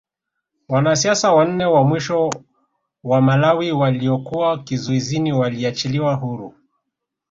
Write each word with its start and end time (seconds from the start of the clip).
Wanasiasa 0.69 1.31
wanane 1.33 1.65
wa 1.65 1.83
mwisho 1.83 2.29
wa 3.03 3.21
Malawi 3.21 3.71
waliokuwa 3.71 4.63
kizuizini 4.63 5.33
waliachiliwa 5.33 6.15
huru 6.15 6.55